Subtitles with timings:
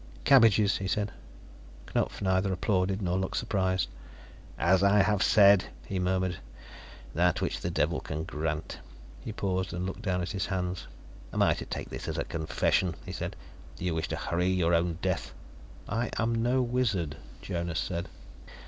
[0.23, 1.11] "Cabbages," he said.
[1.85, 3.87] Knupf neither applauded, nor looked surprised.
[4.57, 6.39] "As I have said," he murmured,
[7.13, 8.79] "that which the Devil can grant"
[9.23, 10.87] He paused and looked down at his hands.
[11.31, 13.35] "Am I to take this as a confession?" he said.
[13.75, 15.35] "Do you wish to hurry your own death?"
[15.87, 18.09] "I am no wizard," Jonas said.